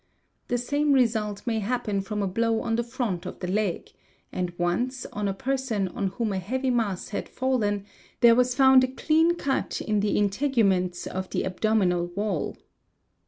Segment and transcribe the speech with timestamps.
[0.47, 3.91] The same result may happen from a blow on the front of the leg;
[4.31, 7.85] and; once, on a person on whom a heavy mass had fallen,
[8.21, 11.29] there was found a clean cut in the integuments of.
[11.29, 12.57] the abdominal wall.